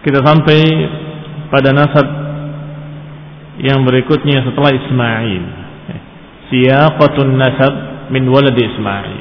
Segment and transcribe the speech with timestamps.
[0.00, 0.60] Kita sampai
[1.52, 2.06] pada nasab
[3.60, 5.44] yang berikutnya setelah Ismail.
[6.48, 7.74] Siyaqatun nasab
[8.08, 9.20] min walad Ismail.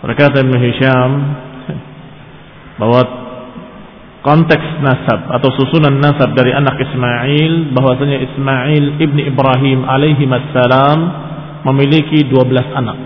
[0.00, 1.10] Berkata Ibn Hisham
[2.80, 3.02] bahwa
[4.24, 10.24] konteks nasab atau susunan nasab dari anak Ismail bahwasanya Ismail ibni Ibrahim alaihi
[10.54, 10.98] salam
[11.66, 12.98] memiliki 12 anak.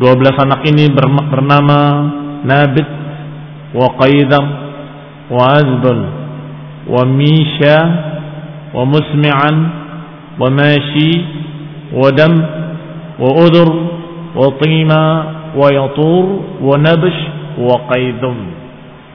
[0.00, 0.90] 12 anak ini
[1.30, 1.80] bernama
[2.42, 3.05] Nabit
[3.75, 4.45] وقيدر
[5.31, 5.99] وأذبل
[6.87, 7.77] وميشا
[8.73, 9.51] ومسمعا
[10.39, 11.11] وماشي
[11.93, 12.33] ودم
[13.19, 13.69] وأذر
[14.35, 15.03] وطيما
[15.55, 16.25] ويطور
[16.61, 17.17] ونبش
[17.59, 18.37] وقيدم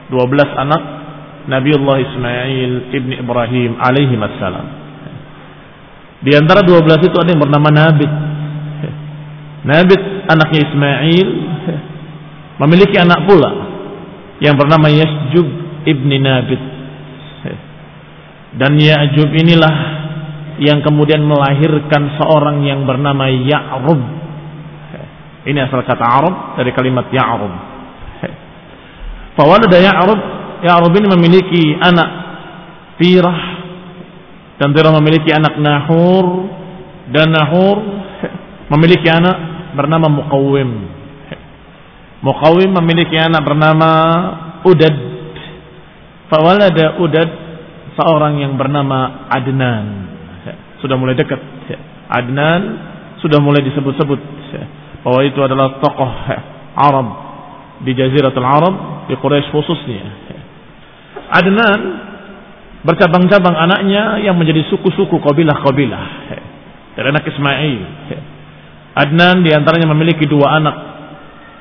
[0.07, 0.81] dua belas anak
[1.51, 4.67] Nabiullah Ismail ibni Ibrahim alaihi wassalam.
[6.23, 8.11] Di antara dua belas itu ada yang bernama Nabit.
[9.67, 11.27] Nabit anaknya Ismail
[12.63, 13.60] memiliki anak pula
[14.42, 15.46] yang bernama Yasjub
[15.86, 16.62] ibni Nabit.
[18.52, 19.74] Dan Ya'jub inilah
[20.60, 24.02] yang kemudian melahirkan seorang yang bernama Ya'rub.
[25.48, 27.54] Ini asal kata Arab dari kalimat Ya'rub.
[29.38, 30.20] Fawalada Ya'rub,
[30.60, 32.08] Ya'rub ini memiliki anak
[33.00, 33.40] Tirah
[34.60, 36.46] dan Tirah memiliki anak Nahur
[37.08, 37.76] dan Nahur
[38.68, 39.36] memiliki anak
[39.72, 41.01] bernama Muqawwim.
[42.22, 43.90] Muqawim memiliki anak bernama
[44.62, 44.96] Udad.
[46.30, 47.30] Fawalada Udad
[47.98, 49.86] seorang yang bernama Adnan.
[50.78, 51.38] Sudah mulai dekat.
[52.06, 52.62] Adnan
[53.18, 54.20] sudah mulai disebut-sebut
[55.02, 56.10] bahwa itu adalah tokoh
[56.78, 57.08] Arab
[57.82, 60.06] di Jaziratul Arab di Quraisy khususnya.
[61.32, 61.80] Adnan
[62.82, 66.04] bercabang-cabang anaknya yang menjadi suku-suku kabilah-kabilah
[66.98, 67.82] dari anak Ismail.
[68.92, 70.91] Adnan di antaranya memiliki dua anak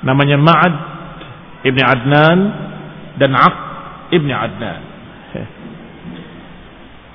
[0.02, 0.76] namanya Ma'ad
[1.66, 2.40] ibni Adnan
[3.18, 3.58] dan Aq
[4.14, 4.82] ibni Adnan.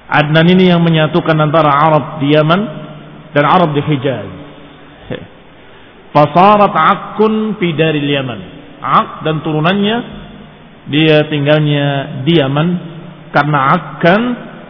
[0.07, 2.61] Adnan ini yang menyatukan antara Arab di Yaman
[3.35, 4.31] dan Arab di Hijaz.
[6.15, 8.41] Fasarat Akkun fi daril Yaman.
[8.81, 9.97] Ak dan turunannya
[10.87, 11.87] dia tinggalnya
[12.23, 12.69] di Yaman
[13.35, 14.21] karena akan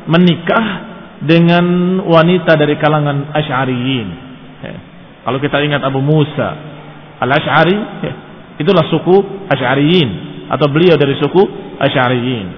[0.09, 0.66] menikah
[1.20, 4.08] dengan wanita dari kalangan Asy'ariyin.
[5.23, 6.75] Kalau kita ingat Abu Musa
[7.16, 7.76] Al-Ash'ari
[8.60, 10.10] itulah suku Asy'ariyin
[10.52, 11.42] atau beliau dari suku
[11.80, 12.48] Asy'ariyin.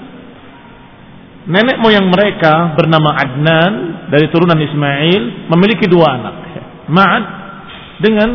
[1.48, 3.72] Nenek moyang mereka bernama Adnan
[4.12, 6.34] dari turunan Ismail memiliki dua anak.
[6.92, 7.24] Ma'ad
[8.04, 8.30] dengan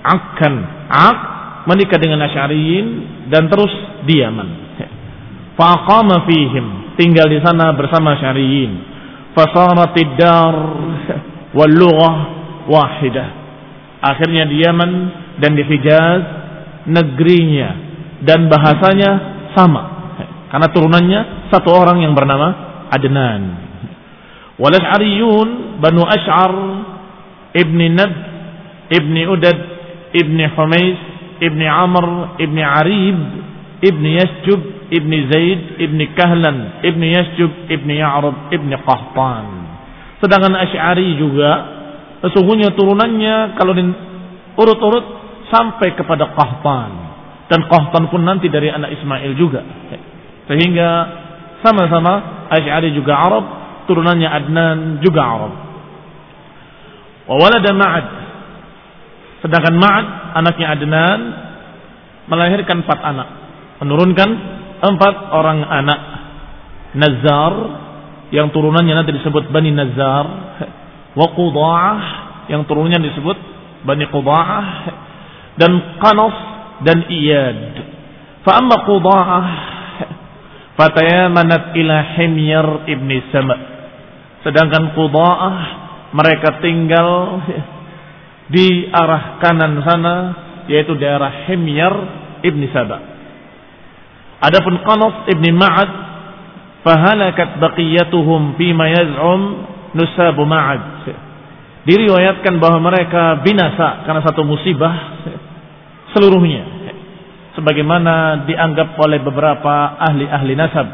[0.00, 0.54] Akan.
[0.88, 1.18] Ak
[1.68, 2.86] menikah dengan Asy'ariyin
[3.28, 3.70] dan terus
[4.08, 4.48] di Yaman.
[5.58, 8.72] Faqama fihim, tinggal di sana bersama Asy'ariyin.
[9.36, 10.54] Fasaratid dar
[11.52, 12.16] wal lughah
[12.70, 13.28] wahidah.
[14.00, 14.90] Akhirnya di Yaman
[15.38, 16.22] dan di Hijaz
[16.88, 17.70] negerinya
[18.22, 19.10] dan bahasanya
[19.54, 19.82] sama
[20.48, 21.20] karena turunannya
[21.52, 23.42] satu orang yang bernama Adnan.
[24.56, 26.52] Wal Ash'ariyun Banu Ash'ar
[27.54, 28.12] Ibni Nab
[28.90, 29.58] Ibni Udad
[30.16, 30.98] Ibni Humais
[31.38, 33.18] Ibni Amr Ibni Arib
[33.84, 39.46] Ibni Yasjub Ibni Zaid Ibni Kahlan Ibni Yasjub Ibni Ya'rab Ibni Qahtan
[40.18, 41.50] sedangkan Ash'ari juga
[42.26, 43.78] sesungguhnya turunannya kalau
[44.58, 45.06] urut-urut
[45.52, 46.92] sampai kepada Qahtan.
[47.48, 49.64] Dan Qahtan pun nanti dari anak Ismail juga.
[50.48, 50.88] Sehingga
[51.64, 53.44] sama-sama Ash'ari juga Arab
[53.88, 55.52] turunannya Adnan juga Arab.
[57.28, 58.06] Wa walada Ma'ad.
[59.44, 60.06] Sedangkan Ma'ad
[60.36, 61.20] anaknya Adnan
[62.28, 63.28] melahirkan empat anak.
[63.80, 64.28] Menurunkan
[64.84, 66.00] empat orang anak.
[66.88, 67.52] Nazar
[68.32, 70.24] yang turunannya nanti disebut Bani Nazar.
[71.16, 72.00] Wa Quda'ah
[72.52, 73.36] yang turunannya disebut
[73.84, 74.64] Bani Quda'ah
[75.58, 76.36] dan Qanas
[76.86, 77.60] dan Iyad.
[78.46, 79.46] Fa amma Quda'ah
[80.78, 83.56] fatayamanat ila Himyar ibni Sama.
[84.46, 85.56] Sedangkan Quda'ah
[86.14, 87.42] mereka tinggal
[88.54, 90.14] di arah kanan sana
[90.70, 91.94] yaitu daerah Himyar
[92.40, 93.18] ibni Saba
[94.38, 95.90] Adapun Qanas ibni Ma'ad
[96.86, 99.40] fahalakat baqiyatuhum fima yaz'um
[99.98, 101.10] nusabu Ma'ad.
[101.82, 104.94] Diriwayatkan bahwa mereka binasa karena satu musibah
[106.14, 106.64] seluruhnya.
[107.58, 110.86] Sebagaimana dianggap oleh beberapa ahli-ahli nasab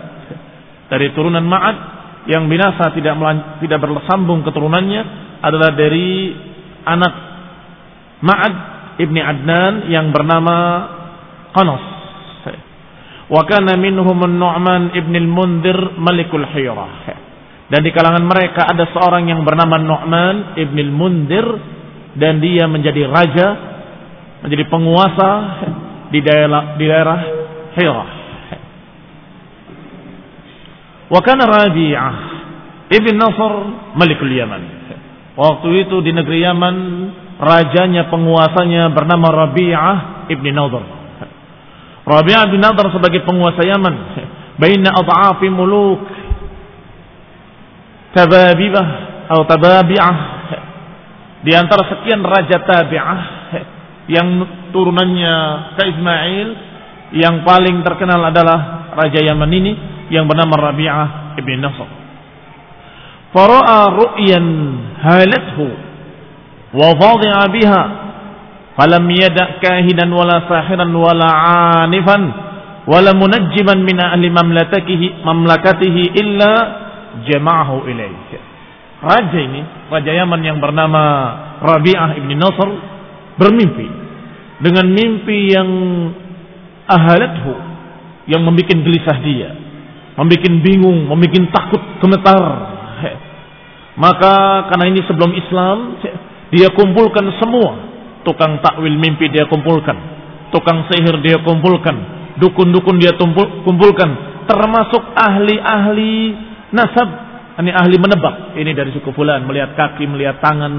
[0.88, 1.76] dari turunan Ma'ad
[2.24, 3.20] yang binasa tidak
[3.60, 5.02] tidak bersambung keturunannya
[5.44, 6.32] adalah dari
[6.88, 7.14] anak
[8.24, 8.54] Ma'ad
[8.96, 10.56] ibni Adnan yang bernama
[11.52, 11.94] Qanas
[13.24, 16.92] Wa kana minhum Nu'man ibn al-Mundhir Malikul Hirah.
[17.64, 21.46] Dan di kalangan mereka ada seorang yang bernama Nu'man ibn al-Mundhir
[22.20, 23.48] dan dia menjadi raja,
[24.44, 25.30] menjadi penguasa
[26.12, 27.18] di daerah di daerah
[27.74, 28.10] Hirah.
[31.08, 32.14] Wa kana Rabi'ah
[32.92, 33.52] ibn Nasr
[33.96, 34.62] Malikul Yaman.
[35.34, 36.76] Waktu itu di negeri Yaman
[37.40, 40.84] rajanya penguasanya bernama Rabi'ah ibn Nadhr.
[42.04, 43.94] Rabi'ah bin Nadar sebagai penguasa Yaman.
[44.60, 46.04] Baina adha'afi muluk.
[48.12, 48.88] Tababibah
[49.26, 50.16] atau tababi'ah.
[51.42, 53.33] Di antara sekian raja tabi'ah
[54.10, 54.28] yang
[54.70, 55.34] turunannya
[55.80, 56.48] ke Ismail
[57.14, 59.72] yang paling terkenal adalah raja Yaman ini
[60.12, 61.88] yang bernama Rabi'ah ibn Nasr.
[63.34, 64.46] Fara'a ru'yan
[65.02, 65.66] halathu
[66.74, 67.82] wa fadhi'a biha
[68.74, 71.30] falam yada kahinan wala sahiran wala
[71.86, 72.22] anifan
[72.84, 76.52] wala munajjiman min ahli mamlakatihi mamlakatihi illa
[77.26, 78.18] jama'ahu ilaih
[79.02, 81.02] raja ini raja Yaman yang bernama
[81.62, 82.68] Rabi'ah ibn Nasr
[83.38, 83.86] bermimpi
[84.64, 85.70] dengan mimpi yang
[86.88, 87.52] ahalathu
[88.24, 89.50] yang membuat gelisah dia
[90.16, 92.42] membuat bingung membuat takut gemetar
[94.04, 95.76] maka karena ini sebelum Islam
[96.48, 97.94] dia kumpulkan semua
[98.24, 99.94] Tukang takwil mimpi dia kumpulkan.
[100.48, 101.94] Tukang sihir dia kumpulkan.
[102.40, 104.10] Dukun-dukun dia tumpul, kumpulkan.
[104.48, 106.34] Termasuk ahli-ahli
[106.72, 107.08] nasab.
[107.60, 108.56] Ini ahli menebak.
[108.56, 109.44] Ini dari suku fulan.
[109.44, 110.72] Melihat kaki, melihat tangan.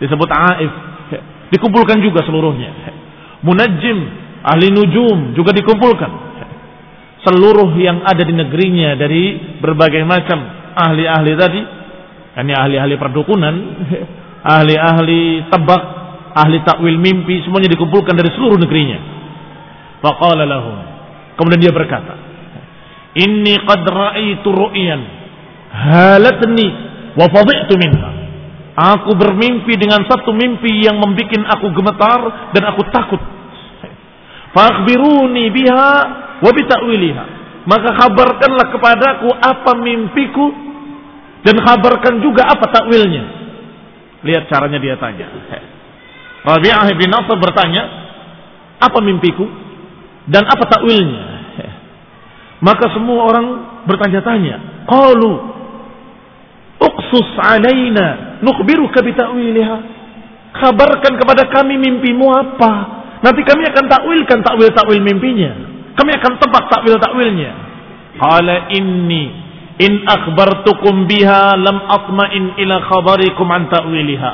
[0.00, 0.72] Disebut aif.
[1.50, 2.70] Dikumpulkan juga seluruhnya.
[3.46, 3.98] Munajim,
[4.42, 6.10] ahli nujum juga dikumpulkan.
[7.22, 10.38] Seluruh yang ada di negerinya dari berbagai macam
[10.74, 11.60] ahli-ahli tadi.
[12.36, 13.54] Ini ahli-ahli perdukunan.
[14.46, 15.82] Ahli-ahli tebak
[16.36, 18.98] ahli takwil mimpi semuanya dikumpulkan dari seluruh negerinya.
[20.04, 20.76] Faqala lahum.
[21.34, 22.14] Kemudian dia berkata,
[23.16, 25.00] "Inni qad ra'aitu ru'yan
[25.72, 26.66] halatni
[27.16, 28.15] wa fadhi'tu minha."
[28.76, 33.20] Aku bermimpi dengan satu mimpi yang membuat aku gemetar dan aku takut.
[34.52, 35.92] Fakhbiruni biha
[36.44, 37.24] wa bita'wiliha.
[37.64, 40.52] Maka kabarkanlah kepadaku apa mimpiku
[41.40, 43.24] dan kabarkan juga apa takwilnya.
[44.22, 45.26] Lihat caranya dia tanya.
[46.46, 47.82] Rabi'ah bin Nasr bertanya,
[48.78, 49.48] apa mimpiku
[50.28, 51.24] dan apa takwilnya?
[52.60, 53.46] Maka semua orang
[53.88, 54.84] bertanya-tanya.
[54.88, 55.32] Qalu
[56.80, 59.76] uqsus alaina nukhbiruka bita'wiliha.
[60.56, 62.72] Kabarkan kepada kami mimpimu apa?
[63.20, 65.52] Nanti kami akan takwilkan takwil-takwil mimpinya.
[65.96, 67.52] Kami akan tebak takwil-takwilnya.
[68.16, 69.24] Qala inni
[69.76, 74.32] in akhbartukum biha lam atma'in ila khabarikum an ta'wiliha.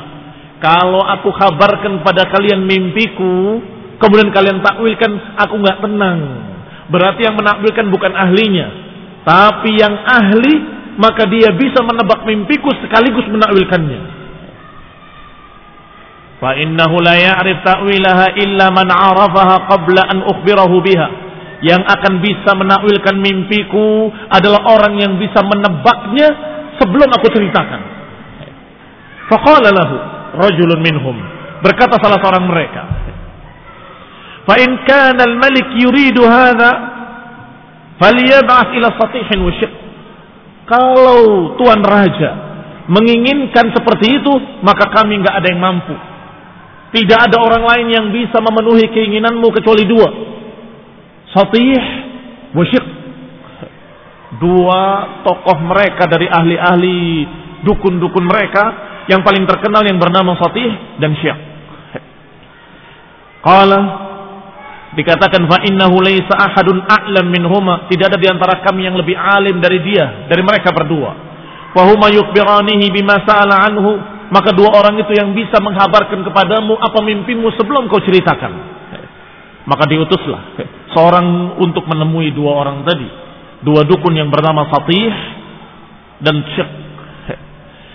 [0.63, 3.59] Kalau aku kabarkan pada kalian mimpiku,
[3.99, 6.19] kemudian kalian takwilkan, aku nggak tenang.
[6.87, 8.67] Berarti yang menakwilkan bukan ahlinya,
[9.27, 14.01] tapi yang ahli maka dia bisa menebak mimpiku sekaligus menakwilkannya.
[16.43, 21.07] Fa innahu la ya'rif ta'wilaha illa man 'arafaha qabla an ukhbirahu biha.
[21.63, 26.27] Yang akan bisa menakwilkan mimpiku adalah orang yang bisa menebaknya
[26.75, 27.81] sebelum aku ceritakan.
[29.31, 29.95] Faqala lahu
[30.43, 31.15] rajulun minhum.
[31.63, 32.83] Berkata salah seorang mereka.
[34.43, 36.71] Fa in kana al-malik yuridu hadha
[38.03, 39.53] falyab'ath ila satihin wa
[40.63, 42.31] Kalau tuan raja
[42.87, 45.95] menginginkan seperti itu, maka kami nggak ada yang mampu.
[46.93, 50.09] Tidak ada orang lain yang bisa memenuhi keinginanmu kecuali dua.
[51.33, 51.81] Satih
[52.53, 52.63] wa
[54.33, 54.81] Dua
[55.21, 57.01] tokoh mereka dari ahli-ahli
[57.65, 58.63] dukun-dukun mereka
[59.09, 61.39] yang paling terkenal yang bernama Satih dan Syekh.
[63.43, 63.79] Qala
[64.93, 67.89] dikatakan fa innahu laisa ahadun a'lam minhuma.
[67.89, 71.11] Tidak ada di antara kami yang lebih alim dari dia dari mereka berdua.
[71.73, 73.91] Fa huma yukhbiranihi bima sa'ala anhu.
[74.33, 78.53] Maka dua orang itu yang bisa menghabarkan kepadamu apa mimpimu sebelum kau ceritakan.
[79.69, 80.57] Maka diutuslah
[80.89, 83.05] seorang untuk menemui dua orang tadi.
[83.61, 85.13] Dua dukun yang bernama Fatih
[86.19, 86.71] dan Syekh.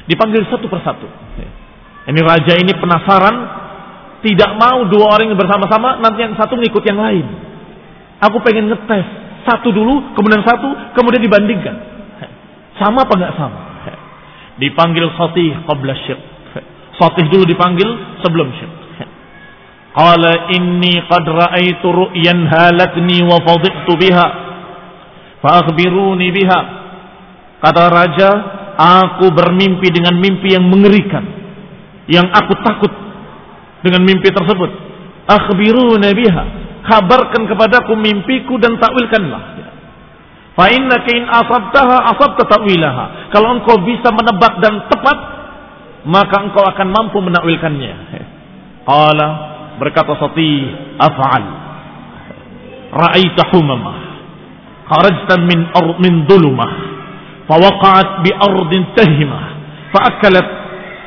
[0.08, 1.04] Dipanggil satu persatu.
[2.08, 3.36] Ini raja ini penasaran
[4.18, 7.26] tidak mau dua orang yang bersama-sama, nanti yang satu mengikut yang lain.
[8.18, 9.06] Aku pengen ngetes.
[9.46, 11.74] Satu dulu, kemudian satu, kemudian dibandingkan.
[12.78, 13.58] Sama apa enggak sama?
[14.58, 16.20] Dipanggil Sotih qabla syirk.
[17.30, 17.88] Dulu dipanggil
[18.26, 18.74] sebelum syirk.
[19.94, 24.26] Qala inni qad ra'aitu ru'yan halatni wa fadhi'tu biha.
[25.38, 26.60] Fa akhbiruni biha.
[27.62, 28.30] Kata raja,
[28.78, 31.22] aku bermimpi dengan mimpi yang mengerikan.
[32.10, 32.92] Yang aku takut
[33.82, 34.70] dengan mimpi tersebut.
[35.28, 36.44] Akhbiruna biha.
[36.88, 39.42] Kabarkan kepadaku mimpiku dan takwilkanlah.
[40.58, 43.30] Fa innaka in asabtaha asabta ta'wilaha.
[43.30, 45.18] Kalau engkau bisa menebak dan tepat,
[46.08, 47.94] maka engkau akan mampu menakwilkannya.
[48.82, 49.28] Qala
[49.78, 50.66] berkata Sati,
[50.98, 51.44] af'al.
[52.88, 53.96] Ra'aita humamah.
[54.88, 56.72] Kharajta min ar min dulumah.
[57.46, 59.44] Fawaqa'at bi ardin tahimah.
[59.94, 60.46] Fa'akalat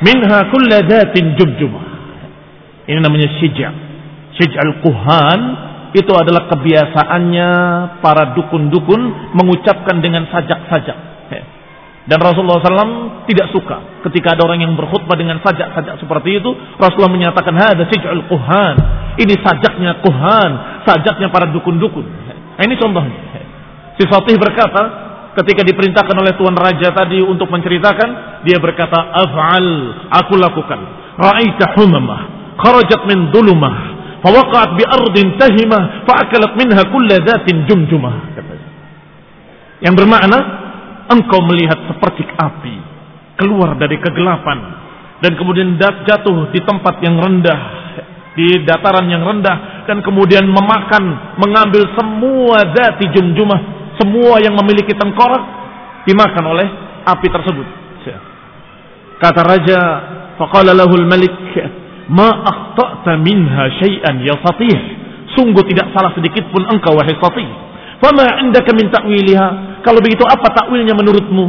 [0.00, 1.91] minha kulla dhatin jumjumah.
[2.86, 3.72] Ini namanya syija'.
[4.38, 5.40] Syij' al-kuhan
[5.92, 7.50] itu adalah kebiasaannya
[8.00, 9.00] para dukun-dukun
[9.36, 11.12] mengucapkan dengan sajak-sajak.
[12.02, 16.50] Dan Rasulullah SAW tidak suka ketika ada orang yang berkhutbah dengan sajak-sajak seperti itu.
[16.74, 18.74] Rasulullah menyatakan, ada syij'ul kuhan.
[19.22, 20.50] Ini sajaknya kuhan,
[20.82, 22.02] sajaknya para dukun-dukun.
[22.58, 23.18] Ini contohnya.
[23.94, 24.82] Si Fatih berkata,
[25.38, 29.68] ketika diperintahkan oleh Tuan Raja tadi untuk menceritakan, dia berkata, af'al,
[30.10, 30.80] aku lakukan.
[31.22, 32.20] Ra'aita humamah,
[33.08, 33.74] min dulumah
[34.22, 38.14] fawaqa'at bi ardin tahimah fa'akalat minha kulla dhatin jumjumah
[39.82, 40.38] yang bermakna
[41.10, 42.76] engkau melihat seperti api
[43.38, 44.58] keluar dari kegelapan
[45.18, 47.60] dan kemudian jatuh di tempat yang rendah
[48.32, 55.42] di dataran yang rendah dan kemudian memakan mengambil semua dati jumjumah semua yang memiliki tengkorak
[56.08, 56.66] dimakan oleh
[57.06, 57.66] api tersebut.
[59.20, 59.78] Kata raja
[60.40, 61.30] faqala lahul malik
[62.12, 64.76] ma akhta'ta minha syai'an ya fatih
[65.32, 67.48] sungguh tidak salah sedikit pun engkau wahai fatih
[68.02, 69.46] fama indaka min ta'wiliha?
[69.86, 71.44] Kalau begitu apa takwilnya menurutmu?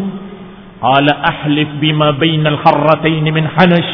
[0.77, 3.93] Qala ahlif bima bainal harratain min hanash.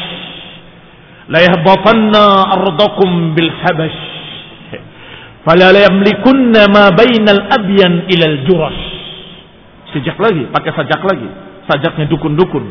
[1.32, 4.00] La yahbatanna ardakum bil habash.
[5.40, 8.82] Fala la yamlikunna ma bainal abyan ila al jurash.
[9.96, 11.28] Sejak lagi pakai sajak lagi.
[11.64, 12.64] Sajaknya dukun-dukun.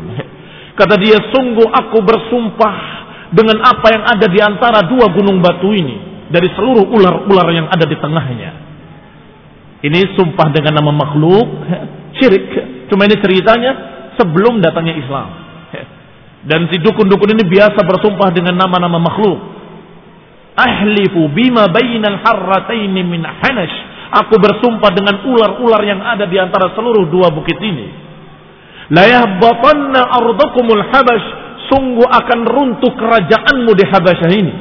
[0.78, 2.99] Kata dia sungguh aku bersumpah
[3.30, 7.86] dengan apa yang ada di antara dua gunung batu ini dari seluruh ular-ular yang ada
[7.86, 8.52] di tengahnya.
[9.80, 11.48] Ini sumpah dengan nama makhluk,
[12.20, 12.46] syirik.
[12.92, 13.72] Cuma ini ceritanya
[14.20, 15.28] sebelum datangnya Islam.
[16.40, 19.40] Dan si dukun-dukun ini biasa bersumpah dengan nama-nama makhluk.
[20.56, 23.76] Ahlifu bima bainal harrataini min hanash.
[24.10, 27.88] Aku bersumpah dengan ular-ular yang ada di antara seluruh dua bukit ini.
[28.90, 34.54] La yahbatanna ardakumul habash sungguh akan runtuh kerajaanmu di Habasyah ini.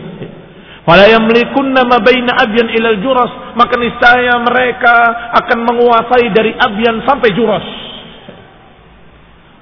[0.89, 4.95] Fala yamlikunna ma baina abyan ilal juras, maka niscaya mereka
[5.37, 7.67] akan menguasai dari abyan sampai juras.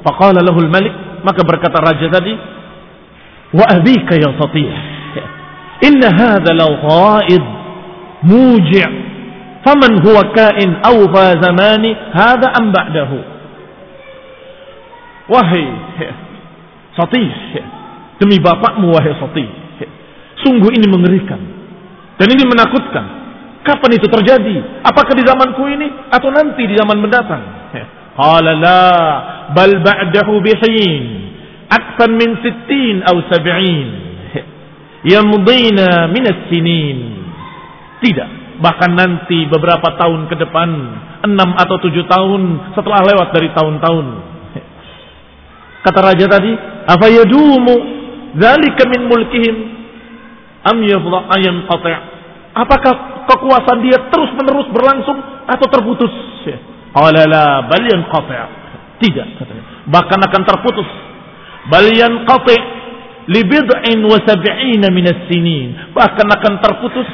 [0.07, 0.95] Faqala lahul malik,
[1.27, 2.31] maka berkata raja tadi,
[3.59, 4.71] wa abika ya satih.
[5.83, 7.45] Inna hadha law ghaid
[8.23, 8.87] muji'
[9.67, 13.19] faman huwa kain awfa zamani hadha am ba'dahu.
[15.27, 15.67] Wahai
[16.97, 17.29] Satih.
[18.17, 19.49] Demi bapakmu wahai Satih.
[20.41, 21.39] Sungguh ini mengerikan.
[22.17, 23.05] Dan ini menakutkan.
[23.61, 24.57] Kapan itu terjadi?
[24.87, 27.43] Apakah di zamanku ini atau nanti di zaman mendatang?
[28.17, 28.83] Qala la
[29.53, 31.27] bal ba'dahu bihin
[31.69, 33.89] akthar min sittin atau sab'in
[35.05, 36.99] yamdina min as-sinin.
[38.01, 40.69] Tidak, bahkan nanti beberapa tahun ke depan,
[41.27, 44.07] enam atau tujuh tahun setelah lewat dari tahun-tahun
[45.87, 46.51] Kata raja tadi,
[46.87, 47.75] apa yadumu
[48.39, 49.57] dzalika min mulkihim
[50.63, 51.99] am yafdha ayan qati'?
[52.57, 52.95] Apakah
[53.29, 56.15] kekuasaan dia terus menerus berlangsung atau terputus?
[56.97, 58.65] Qala la bal yanqati'.
[58.97, 59.65] Tidak katanya.
[59.93, 60.89] Bahkan akan terputus.
[61.69, 62.61] Bal yanqati'
[63.29, 65.69] li bid'in wa sab'ina min as-sinin.
[65.93, 67.09] Bahkan akan terputus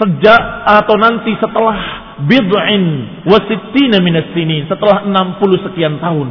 [0.00, 1.76] sejak atau nanti setelah
[2.24, 2.84] bid'in
[3.26, 6.28] wa sittina min as-sinin, setelah 60 sekian tahun.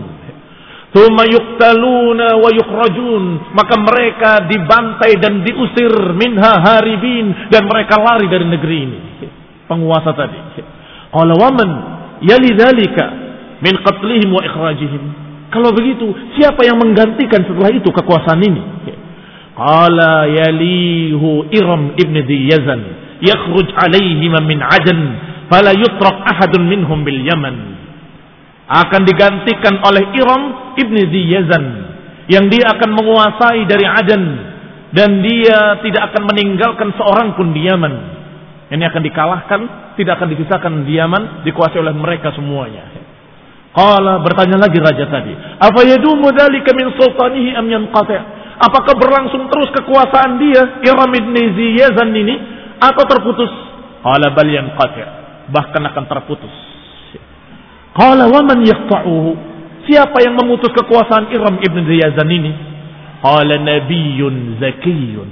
[0.89, 3.53] Thumma yuqtaluna wa yukhrajun.
[3.53, 7.49] Maka mereka dibantai dan diusir minha haribin.
[7.53, 8.99] Dan mereka lari dari negeri ini.
[9.69, 10.37] Penguasa tadi.
[11.13, 11.69] Qala waman
[12.25, 13.05] yali dhalika
[13.61, 15.03] min qatlihim wa ikhrajihim.
[15.49, 16.05] Kalau begitu,
[16.37, 18.61] siapa yang menggantikan setelah itu kekuasaan ini?
[19.57, 22.81] Qala yalihu Iram ibn Diyazan.
[23.21, 24.99] Yakhruj alaihim min ajan.
[25.49, 27.79] Fala yutrak ahadun minhum bil Yaman
[28.69, 30.43] akan digantikan oleh Iram
[30.77, 31.65] ibni Ziyazan
[32.29, 34.23] yang dia akan menguasai dari Aden
[34.93, 37.93] dan dia tidak akan meninggalkan seorang pun di Yaman.
[38.69, 39.61] Ini akan dikalahkan,
[39.97, 42.85] tidak akan dipisahkan di Yaman, dikuasai oleh mereka semuanya.
[43.73, 49.71] Qala bertanya lagi raja tadi, "Apa yadumu dzalika min sultanihi am yanqati'?" Apakah berlangsung terus
[49.71, 52.35] kekuasaan dia Iram ibn Ziyazan ini
[52.77, 53.49] atau terputus?
[54.05, 55.07] Qala bal yanqati'.
[55.49, 56.53] Bahkan akan terputus.
[57.99, 59.31] Qala wa man yaqta'uhu?
[59.91, 62.51] Siapa yang memutus kekuasaan Iram ibn Ziyazan ini?
[63.19, 65.29] Qala nabiyyun zakiyun.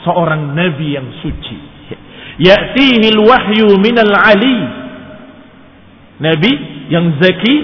[0.00, 1.58] Seorang nabi yang suci.
[2.40, 4.60] Ya'tihi al-wahyu min al-ali.
[6.16, 6.52] Nabi
[6.88, 7.56] yang zaki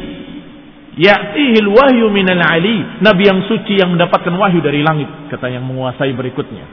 [1.00, 3.00] Ya'tihi al-wahyu min al-ali.
[3.00, 6.68] Nabi yang suci yang mendapatkan wahyu dari langit, kata yang menguasai berikutnya.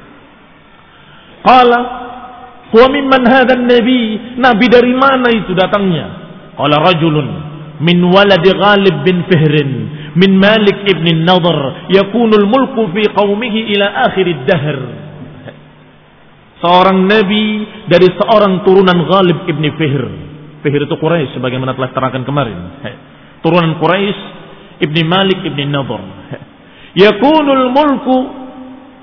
[1.48, 1.80] Qala
[2.76, 4.36] huwa mimman hadha nabi?
[4.36, 6.28] Nabi dari mana itu datangnya?
[6.60, 7.49] Qala rajulun
[7.80, 9.72] min walad Ghalib bin Fihrin
[10.16, 14.80] min Malik ibn Nadhr yakunul mulku fi qaumihi ila akhir dahr.
[16.60, 20.04] Seorang nabi dari seorang turunan Ghalib ibn Fihr.
[20.60, 22.60] Fihr itu Quraisy sebagaimana telah terangkan kemarin.
[23.40, 24.20] Turunan Quraisy
[24.84, 26.04] ibn Malik ibn Nadhr.
[27.00, 28.18] Yakunul mulku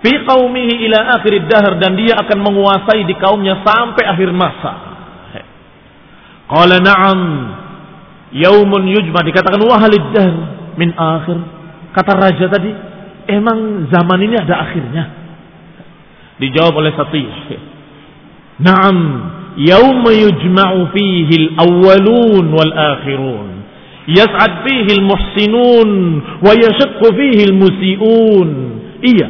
[0.04, 4.72] fi qaumihi ila akhir dahr dan dia akan menguasai di kaumnya sampai akhir masa.
[6.46, 7.20] Qala na'am
[8.36, 10.34] Yaumun yujma dikatakan wahalid dahr
[10.76, 11.38] min akhir.
[11.96, 12.68] Kata raja tadi,
[13.32, 15.04] emang zaman ini ada akhirnya?
[16.36, 17.32] Dijawab oleh Satih.
[18.60, 18.96] Naam,
[19.56, 23.48] yauma yujma'u fihi al-awwalun wal akhirun.
[24.12, 25.88] Yas'ad fihi al-muhsinun
[26.44, 28.48] wa yashaqqu fihi al-musi'un.
[29.00, 29.28] Iya,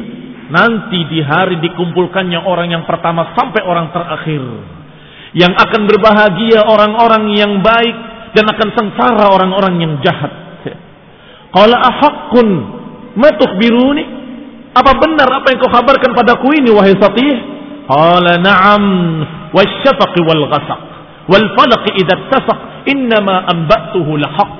[0.51, 4.43] nanti di hari dikumpulkannya orang yang pertama sampai orang terakhir.
[5.31, 8.06] Yang akan berbahagia orang-orang yang baik
[8.37, 10.29] dan akan sengsara orang-orang yang jahat.
[11.49, 12.47] Qala ahaqqun
[13.17, 14.05] ma tukhbiruni?
[14.77, 17.33] Apa benar apa yang kau kabarkan padaku ini wahai Satih?
[17.89, 18.83] Qala na'am
[19.57, 20.81] wasyafaq wal ghasaq
[21.25, 24.51] wal falaq idza tasaq innama anba'tuhu lahaq.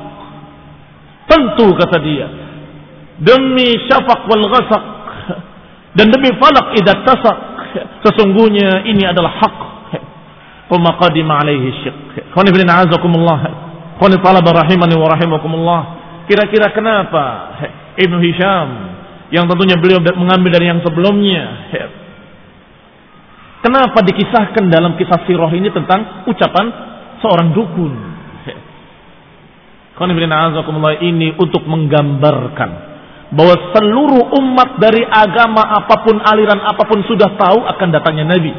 [1.29, 2.25] Tentu kata dia
[3.21, 4.83] demi syafaq wal ghasaq
[5.93, 7.37] dan demi falak idza tasaq
[8.01, 9.57] sesungguhnya ini adalah hak
[10.67, 12.27] Qumma qadima alaihi syirk.
[12.35, 12.67] Khawani bin
[16.27, 17.25] Kira-kira kenapa
[17.97, 18.67] Ibnu Hisham
[19.33, 21.43] yang tentunya beliau mengambil dari yang sebelumnya.
[23.65, 26.65] Kenapa dikisahkan dalam kisah sirah ini tentang ucapan
[27.19, 27.93] seorang dukun?
[29.97, 32.69] Ini untuk menggambarkan
[33.33, 38.53] bahwa seluruh umat dari agama apa pun aliran apa pun sudah tahu akan datangnya Nabi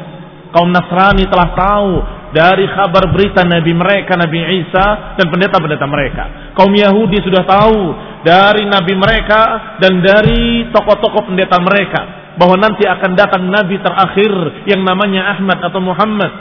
[0.49, 1.91] Kaum Nasrani telah tahu
[2.29, 6.53] dari kabar berita Nabi mereka, Nabi Isa dan pendeta-pendeta mereka.
[6.53, 7.79] Kaum Yahudi sudah tahu
[8.21, 9.41] dari Nabi mereka
[9.81, 14.31] dan dari tokoh-tokoh pendeta mereka bahwa nanti akan datang Nabi terakhir
[14.69, 16.31] yang namanya Ahmad atau Muhammad.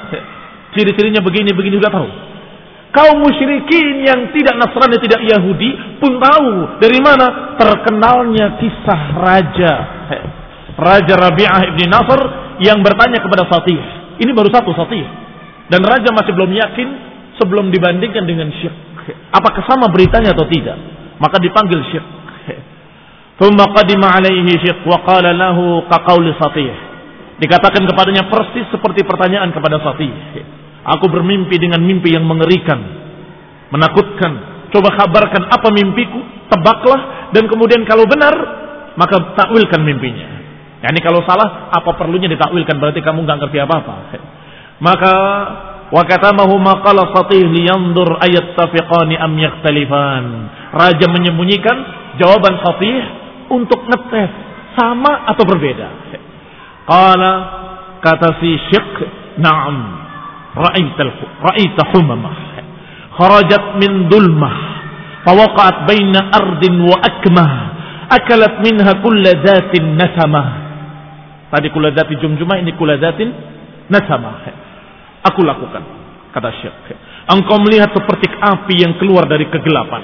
[0.76, 2.08] Ciri-cirinya begini-begini sudah tahu.
[2.88, 9.74] Kaum musyrikin yang tidak Nasrani, tidak Yahudi pun tahu dari mana terkenalnya kisah raja.
[10.78, 12.20] Raja Rabi'ah ibn Nasr
[12.62, 15.06] yang bertanya kepada Fatih ini baru satu satih.
[15.68, 16.88] Dan raja masih belum yakin
[17.36, 18.76] sebelum dibandingkan dengan syirk.
[19.32, 20.76] Apakah sama beritanya atau tidak?
[21.20, 22.08] Maka dipanggil syirk.
[23.38, 26.72] Thumma qadima alaihi syirk wa qala lahu kaqauli satih.
[27.38, 30.10] Dikatakan kepadanya persis seperti pertanyaan kepada satih.
[30.98, 32.80] Aku bermimpi dengan mimpi yang mengerikan.
[33.70, 34.32] Menakutkan.
[34.74, 36.18] Coba kabarkan apa mimpiku.
[36.50, 37.30] Tebaklah.
[37.30, 38.34] Dan kemudian kalau benar.
[38.98, 40.26] Maka takwilkan mimpinya.
[40.82, 42.82] Yani kalau salah, apa perlunya ditakwilkan?
[42.82, 43.94] Berarti kamu nggak ngerti apa-apa.
[44.78, 45.14] Maka
[45.90, 50.24] wa katamahu maqala fatih liyandur ayat tafiqani am yakhtalifan.
[50.70, 51.76] Raja menyembunyikan
[52.20, 52.98] jawaban Fatih
[53.48, 54.30] untuk ngetes
[54.76, 55.88] sama atau berbeda.
[56.84, 57.32] Qala
[58.04, 58.94] kata si Syekh,
[59.40, 59.76] "Na'am,
[60.56, 61.12] ra'aital
[61.42, 62.36] ra'aita humamah.
[63.18, 64.56] Kharajat min dulmah,
[65.26, 67.52] fawaqa'at baina ardin wa akmah.
[68.08, 70.48] Akalat minha kulla dhatin nasamah."
[71.48, 73.32] Tadi kula dhati jumjumah, ini kula dhatin
[73.88, 74.57] nasamah.
[75.28, 75.82] Aku lakukan,
[76.32, 76.96] kata Syekh.
[77.28, 80.02] Engkau melihat seperti api yang keluar dari kegelapan.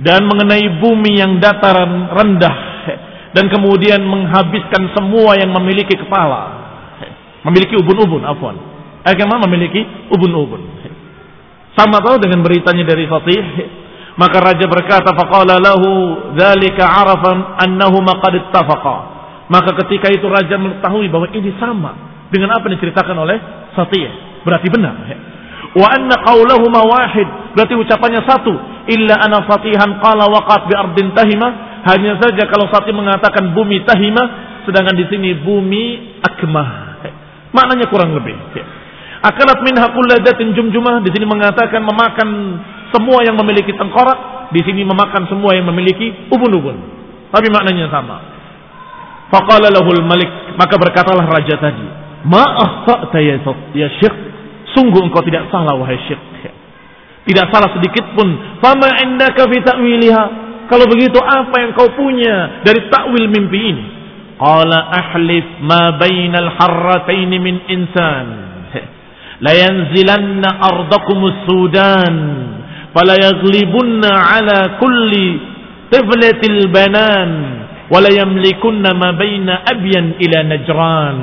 [0.00, 2.56] Dan mengenai bumi yang dataran rendah
[3.30, 6.58] dan kemudian menghabiskan semua yang memiliki kepala.
[7.46, 8.56] Memiliki ubun-ubun afwan.
[9.06, 9.80] Agama memiliki?
[10.10, 10.60] Ubun-ubun.
[11.78, 13.44] Sama tahu dengan beritanya dari Fatih.
[14.18, 15.88] Maka raja berkata faqala lahu
[16.34, 18.96] dzalika arafan annahu qad ittafaqa.
[19.48, 21.94] Maka ketika itu raja mengetahui bahwa ini sama
[22.28, 23.38] dengan apa yang diceritakan oleh
[23.80, 24.08] Fatih
[24.44, 24.94] berarti benar
[25.74, 28.52] wa anna qaulahuma wahid berarti ucapannya satu.
[28.90, 31.70] Illa ana fatihan qala waqat bi ardin tahima.
[31.80, 34.20] Hanya saja kalau satu mengatakan bumi tahima
[34.68, 35.84] sedangkan di sini bumi
[36.20, 36.70] akmah.
[37.50, 38.36] Maknanya kurang lebih
[39.20, 41.04] akalat minha kulladatin jumjumah.
[41.06, 42.28] Di sini mengatakan memakan
[42.90, 44.50] semua yang memiliki tengkorak.
[44.50, 46.76] Di sini memakan semua yang memiliki ubun-ubun.
[47.30, 48.18] Tapi maknanya sama.
[49.30, 50.58] Faqala lahul malik.
[50.58, 53.36] Maka berkatalah raja tadi ma akhta'ta ya
[53.72, 54.30] ya syekh
[54.70, 56.22] Sungguh engkau tidak salah wahai syekh.
[57.26, 58.58] Tidak salah sedikit pun.
[58.62, 60.24] Fama indaka fi ta'wiliha.
[60.70, 63.84] Kalau begitu apa yang kau punya dari takwil mimpi ini?
[64.38, 68.26] Qala ahlif ma bainal harrataini min insan.
[69.42, 70.62] La yanzilanna
[71.48, 72.14] sudan
[72.94, 75.28] fala yaglibunna ala kulli
[75.90, 77.30] tiflatil banan
[77.90, 81.18] wala yamlikunna ma baina abyan ila najran.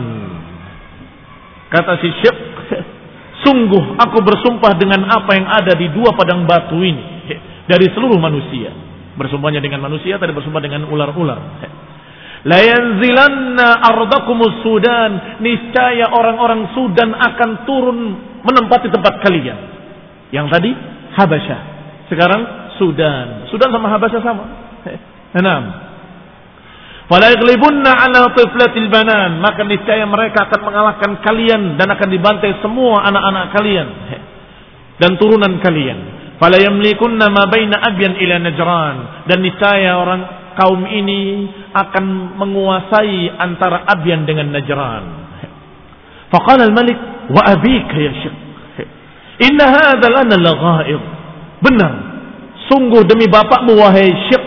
[1.68, 2.38] Kata si Syekh
[3.48, 7.32] Sungguh aku bersumpah dengan apa yang ada di dua padang batu ini
[7.70, 8.74] dari seluruh manusia.
[9.16, 11.40] Bersumpahnya dengan manusia tadi bersumpah dengan ular-ular.
[12.44, 15.40] La yanzilanna ardakumus Sudan.
[15.40, 18.00] Niscaya orang-orang Sudan akan turun
[18.42, 19.58] menempati tempat kalian.
[20.34, 20.72] Yang tadi
[21.14, 21.62] Habasyah.
[22.12, 22.42] Sekarang
[22.82, 23.48] Sudan.
[23.54, 24.44] Sudan sama Habasyah sama.
[25.40, 25.87] Enam.
[27.08, 33.46] Fala ala tiflatil banan, maka niscaya mereka akan mengalahkan kalian dan akan dibantai semua anak-anak
[33.56, 33.88] kalian
[35.00, 36.00] dan turunan kalian.
[36.36, 40.22] Fala yamlikunna ma baina abyan ila najran dan niscaya orang
[40.58, 45.06] kaum ini akan menguasai antara Abyan dengan Najran.
[46.34, 46.98] Faqala al-malik
[47.30, 48.38] wa abika ya syekh.
[49.48, 51.02] Inna hadha lana laghaib.
[51.62, 51.94] Benar.
[52.68, 54.47] Sungguh demi bapakmu wahai syekh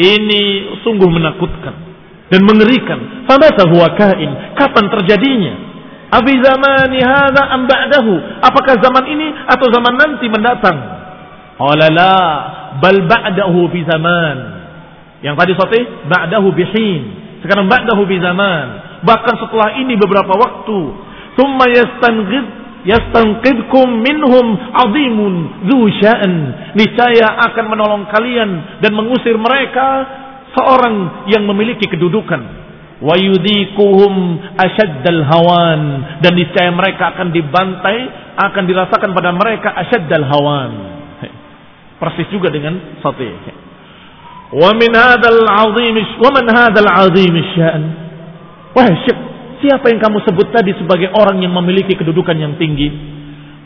[0.00, 0.42] ini
[0.80, 1.74] sungguh menakutkan
[2.30, 3.28] dan mengerikan.
[3.28, 4.56] Famata huwa kain?
[4.56, 5.54] Kapan terjadinya?
[6.10, 8.42] Abi zamani hadza am ba'dahu?
[8.42, 10.78] Apakah zaman ini atau zaman nanti mendatang?
[11.54, 12.16] Qala la,
[12.82, 14.36] bal ba'dahu fi zaman.
[15.22, 17.02] Yang tadi sahih ba'dahu bihin.
[17.44, 18.66] Sekarang ba'dahu bi zaman.
[19.06, 20.80] Bahkan setelah ini beberapa waktu.
[21.38, 25.34] Thumma yastanghid yastanqidkum minhum azimun
[25.68, 26.32] dzu sya'an.
[26.76, 29.88] Niscaya akan menolong kalian dan mengusir mereka
[30.56, 32.42] seorang yang memiliki kedudukan.
[33.00, 34.12] Wa yudhikuhum
[34.60, 35.80] asyaddal hawan.
[36.20, 37.98] Dan niscaya mereka akan dibantai
[38.40, 40.70] akan dirasakan pada mereka asyaddal hawan.
[42.00, 43.20] Persis juga dengan satu
[44.50, 47.82] wa min hadzal azim wa man hadzal azim sya'an
[49.06, 49.29] syekh
[49.60, 52.88] Siapa yang kamu sebut tadi sebagai orang yang memiliki kedudukan yang tinggi?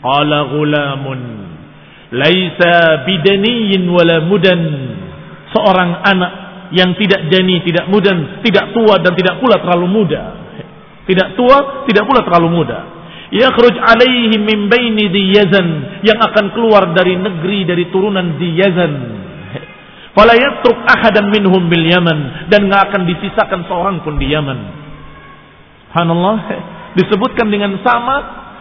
[0.03, 1.19] Qala ghulamun
[2.11, 4.61] laisa bidaniyin wala mudan.
[5.55, 6.31] Seorang anak
[6.75, 10.23] yang tidak jani, tidak mudan, tidak tua dan tidak pula terlalu muda.
[11.05, 12.79] Tidak tua, tidak pula terlalu muda.
[13.31, 15.67] Yakhruj alaihi min baini diyazan
[16.05, 18.93] yang akan keluar dari negeri dari turunan diyazan.
[20.15, 24.84] Fala yatruk ahadan minhum bil Yaman dan enggak akan disisakan seorang pun di Yaman.
[25.95, 26.37] Subhanallah
[26.99, 28.15] disebutkan dengan sama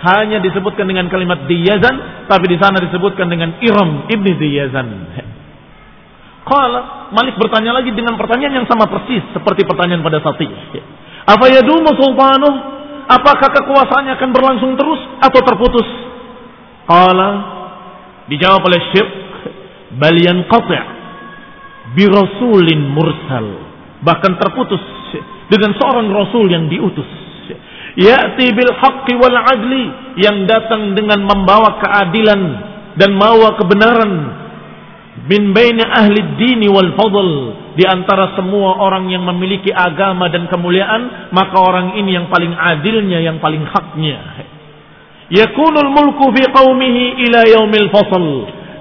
[0.07, 4.87] hanya disebutkan dengan kalimat diyazan tapi di sana disebutkan dengan Iram ibni diyazan.
[6.47, 10.79] Qala Malik bertanya lagi dengan pertanyaan yang sama persis seperti pertanyaan pada saat itu.
[11.27, 12.55] Apa yadumu sultanuh?
[13.11, 15.89] Apakah kekuasaannya akan berlangsung terus atau terputus?
[16.87, 17.31] Qala
[18.31, 19.11] dijawab oleh Syekh
[19.99, 20.83] bal yanqati'
[21.99, 23.47] bi rasulin mursal
[24.07, 24.81] bahkan terputus
[25.51, 27.24] dengan seorang rasul yang diutus
[27.95, 29.85] Ya'ti bil haqqi wal adli.
[30.19, 32.43] Yang datang dengan membawa keadilan
[32.99, 34.13] dan membawa kebenaran.
[35.31, 37.31] Bin baini ahli dini wal fadl.
[37.75, 43.19] Di antara semua orang yang memiliki agama dan kemuliaan maka orang ini yang paling adilnya
[43.19, 44.19] yang paling haknya.
[45.35, 48.27] Yakunul mulku fi qaumihi ila yaumil fasl.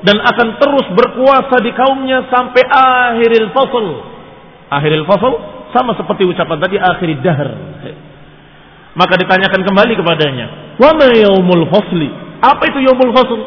[0.03, 3.85] Dan akan terus berkuasa di kaumnya sampai akhiril fasl.
[4.67, 5.31] Akhiril fasl
[5.73, 7.72] sama seperti ucapan tadi akhir dahr.
[8.93, 12.09] Maka ditanyakan kembali kepadanya, "Wa ma yaumul fasli?"
[12.43, 13.39] Apa itu yaumul fasl?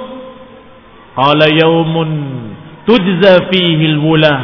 [1.15, 2.11] Qala yaumun
[2.87, 4.41] tujza fihi al-wulah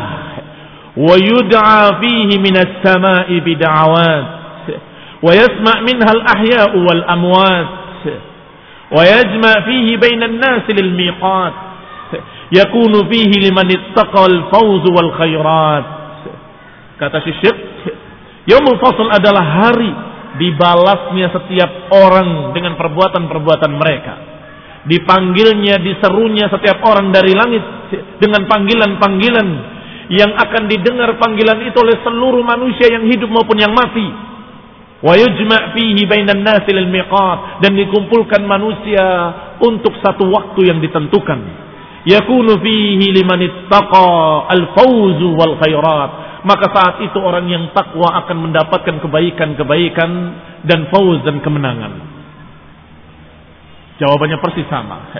[0.98, 4.26] wa yud'a fihi min as-sama'i bid'awat
[5.22, 7.68] wa yasma' minha al-ahya'u wal amwat
[8.92, 11.54] wa yajma' fihi bayna an-nas lil-miqat
[12.52, 15.86] yakunu fihi liman ittaqa al-fawz wal khairat
[17.00, 17.58] kata Syekh
[18.44, 24.14] Yaumul Fasl adalah hari dibalasnya setiap orang dengan perbuatan-perbuatan mereka.
[24.82, 27.62] Dipanggilnya, diserunya setiap orang dari langit
[28.18, 29.48] dengan panggilan-panggilan
[30.10, 34.08] yang akan didengar panggilan itu oleh seluruh manusia yang hidup maupun yang mati.
[35.02, 35.18] Wa
[35.74, 36.90] fihi bainan nasi lil
[37.58, 39.06] dan dikumpulkan manusia
[39.58, 41.38] untuk satu waktu yang ditentukan.
[42.02, 46.10] Yakunu fihi liman ittaqa al-fawzu wal khairat
[46.42, 50.10] maka saat itu orang yang takwa akan mendapatkan kebaikan-kebaikan
[50.66, 52.02] dan fauz dan kemenangan.
[54.02, 55.14] Jawabannya persis sama.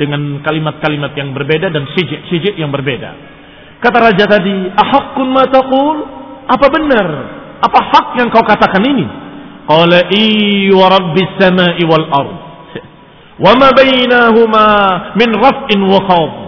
[0.00, 3.36] Dengan kalimat-kalimat yang berbeda dan sijik-sijik yang berbeda.
[3.80, 5.96] Kata raja tadi, ahakun mataqul?
[6.48, 7.08] Apa benar?
[7.60, 9.04] Apa hak yang kau katakan ini?
[9.68, 10.24] Qala i
[10.72, 12.36] wa rabbis sama'i wal ard.
[13.36, 14.66] Wa ma bainahuma
[15.20, 16.45] min raf'in wa khawf.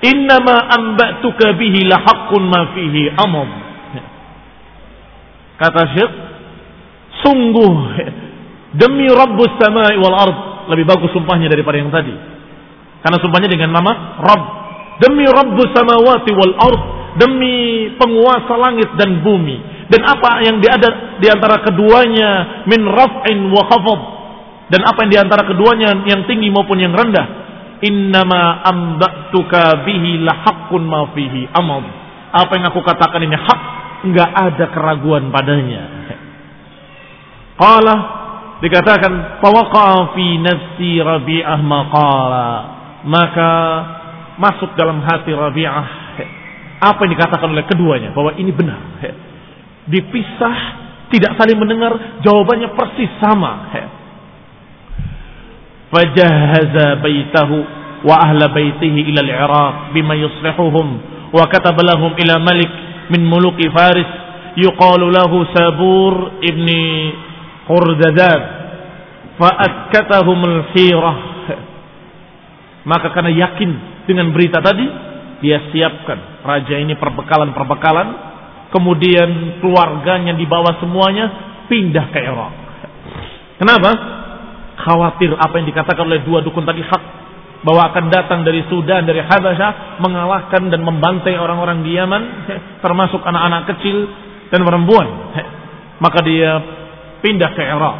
[0.00, 3.48] Innama ambatuka bihi lahaqqun ma fihi amam.
[5.60, 6.12] Kata Syekh,
[7.20, 7.74] sungguh
[8.80, 10.38] demi Rabbus samai wal ard
[10.72, 12.16] lebih bagus sumpahnya daripada yang tadi.
[13.04, 14.44] Karena sumpahnya dengan nama Rabb.
[15.04, 16.82] Demi Rabbus samawati wal ard,
[17.20, 19.84] demi penguasa langit dan bumi.
[19.92, 24.00] Dan apa yang ada di antara keduanya min raf'in wa khafad.
[24.72, 27.39] Dan apa yang di antara keduanya yang tinggi maupun yang rendah
[27.84, 31.84] innama ambatuka bihi lahaqqun ma fihi amad.
[32.30, 33.60] Apa yang aku katakan ini hak,
[34.06, 35.84] enggak ada keraguan padanya.
[37.60, 37.96] Qala
[38.64, 42.48] dikatakan fawaqa fi nafsi Rabi'ah maqala.
[43.04, 43.50] Maka
[44.36, 45.86] masuk dalam hati Rabi'ah
[46.80, 48.80] apa yang dikatakan oleh keduanya bahwa ini benar.
[49.84, 50.56] Dipisah,
[51.12, 53.68] tidak saling mendengar, jawabannya persis sama.
[55.92, 57.50] فجهز بيته
[58.04, 60.98] وأهل بيته إلى العراق بما يصلحهم
[61.32, 62.70] وكتب لهم إلى ملك
[63.10, 64.10] من ملوك فارس
[64.56, 66.14] يقال له سابور
[66.50, 66.68] ابن
[67.68, 68.40] قرددار
[69.40, 71.14] فأكتهم الخيرة
[72.80, 73.70] maka karena yakin
[74.08, 74.88] dengan berita tadi
[75.44, 76.40] dia siapkan.
[76.40, 78.08] Raja ini perbekalan-perbekalan
[78.72, 81.26] kemudian keluarganya dibawa semuanya
[81.68, 82.52] pindah ke Irak.
[83.60, 84.19] Kenapa?
[84.84, 87.02] Khawatir apa yang dikatakan oleh dua dukun tadi hak
[87.60, 92.22] bahwa akan datang dari Sudan dari Habasyah mengalahkan dan membantai orang-orang di Yaman
[92.80, 94.08] termasuk anak-anak kecil
[94.48, 95.06] dan perempuan
[96.04, 96.56] maka dia
[97.20, 97.96] pindah ke Irak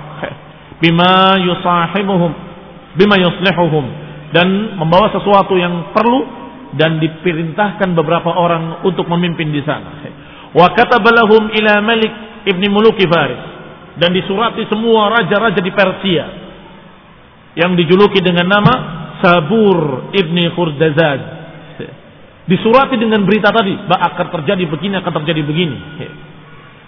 [0.81, 2.51] bima yusahibuhum
[2.97, 3.87] bima yuslihuhum.
[4.31, 6.23] Dan membawa sesuatu yang perlu
[6.79, 10.07] dan diperintahkan beberapa orang untuk memimpin di sana
[10.55, 12.13] wa katabalahum ila Malik
[12.47, 13.51] ibni Muluki Faris.
[13.99, 16.25] Dan disurati semua raja-raja di Persia
[17.61, 18.75] yang dijuluki dengan nama
[19.21, 21.21] Sabur ibni Khurdazad.
[22.49, 25.77] Disurati dengan berita tadi, akan terjadi begini, akan terjadi begini.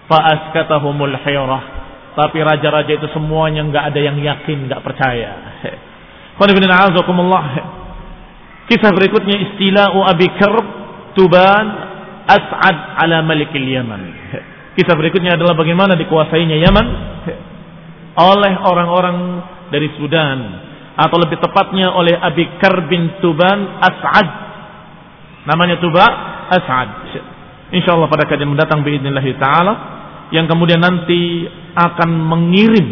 [0.08, 1.62] Fa'askatahumul hayrah.
[2.12, 5.30] Tapi raja-raja itu semuanya nggak ada yang yakin, nggak percaya.
[8.66, 10.66] Kisah berikutnya istila'u Abi Karb
[11.12, 11.66] Tuban
[12.26, 14.02] As'ad ala Malikil Yaman.
[14.72, 16.86] Kisah berikutnya adalah bagaimana dikuasainya Yaman
[18.16, 19.16] oleh orang-orang
[19.72, 20.38] dari Sudan
[20.92, 24.28] atau lebih tepatnya oleh Abi Kar bin Tuban As'ad.
[25.48, 26.04] Namanya Tuba
[26.52, 26.90] As'ad.
[27.72, 29.72] Insyaallah pada kajian mendatang biidznillah taala
[30.28, 32.86] yang kemudian nanti akan mengirim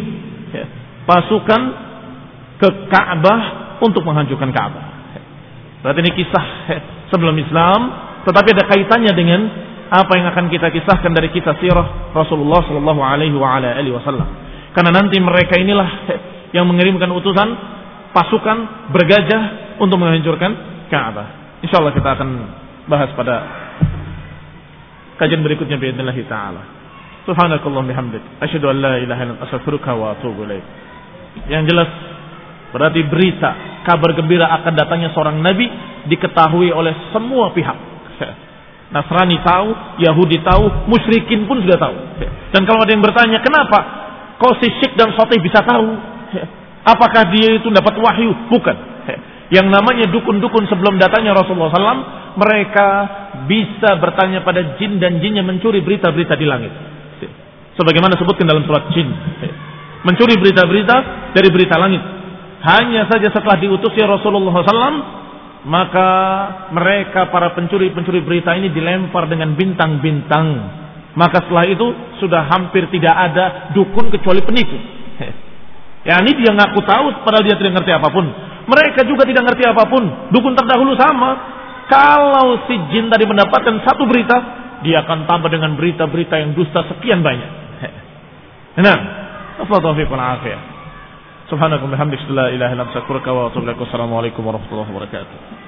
[0.49, 0.65] ya,
[1.05, 1.61] pasukan
[2.57, 3.43] ke Ka'bah
[3.85, 4.85] untuk menghancurkan Ka'bah.
[5.85, 6.79] Berarti ini kisah ya,
[7.13, 7.81] sebelum Islam,
[8.25, 9.41] tetapi ada kaitannya dengan
[9.91, 13.37] apa yang akan kita kisahkan dari kisah sirah Rasulullah Shallallahu Alaihi
[13.93, 14.29] Wasallam.
[14.77, 16.17] Karena nanti mereka inilah ya,
[16.51, 17.49] yang mengirimkan utusan
[18.11, 20.53] pasukan bergajah untuk menghancurkan
[20.91, 21.59] Ka'bah.
[21.63, 22.29] Insya Allah kita akan
[22.91, 23.35] bahas pada
[25.21, 26.63] kajian berikutnya biidznillah taala.
[27.29, 28.23] Subhanakallah bihamdik.
[28.43, 30.65] Asyhadu an la ilaha illa astaghfiruka wa atubu ilaik.
[31.47, 31.91] Yang jelas
[32.75, 35.69] berarti berita kabar gembira akan datangnya seorang nabi
[36.11, 37.79] diketahui oleh semua pihak.
[38.95, 39.69] Nasrani tahu,
[40.03, 41.97] Yahudi tahu, musyrikin pun sudah tahu.
[42.51, 43.79] Dan kalau ada yang bertanya, kenapa
[44.43, 46.10] kau si Syik dan Sotih bisa tahu?
[46.85, 48.33] Apakah dia itu dapat wahyu?
[48.49, 48.77] Bukan.
[49.57, 52.03] Yang namanya dukun-dukun sebelum datangnya Rasulullah SAW,
[52.39, 52.89] mereka
[53.45, 56.71] bisa bertanya pada jin dan jin yang mencuri berita-berita di langit.
[57.75, 59.09] Sebagaimana sebutkan dalam surat jin.
[60.07, 60.97] Mencuri berita-berita
[61.35, 62.03] dari berita langit.
[62.61, 64.97] Hanya saja setelah diutusnya Rasulullah SAW,
[65.67, 66.09] maka
[66.73, 70.47] mereka para pencuri-pencuri berita ini dilempar dengan bintang-bintang.
[71.17, 71.87] Maka setelah itu
[72.23, 75.00] sudah hampir tidak ada dukun kecuali penipu.
[76.01, 78.25] Ya ini dia ngaku tahu padahal dia tidak ngerti apa pun.
[78.71, 80.03] Mereka juga tidak ngerti apa pun.
[80.33, 81.31] Dukun terdahulu sama.
[81.91, 84.37] Kalau si jin tadi mendapatkan satu berita,
[84.87, 87.51] dia akan tambah dengan berita-berita yang dusta sekian banyak.
[88.81, 88.99] Nah,
[91.51, 91.91] Subhanakum
[93.51, 93.77] atubu ilaik.
[93.83, 95.60] Wassalamualaikum warahmatullahi wabarakatuh.